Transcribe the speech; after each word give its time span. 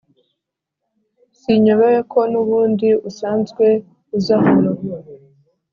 sinyobewe 1.39 1.99
ko 2.11 2.19
nubundi 2.31 2.89
usanzwe 3.09 3.65
uzahano 4.17 4.71